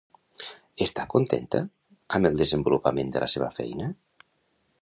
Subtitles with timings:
[0.85, 1.61] Està contenta
[2.19, 3.95] amb el desenvolupament de la seva feina?